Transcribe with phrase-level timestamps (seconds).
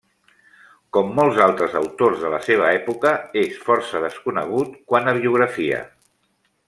[0.95, 3.11] Com molts altres autors de la seva època,
[3.43, 5.85] és força desconegut quant a biografia.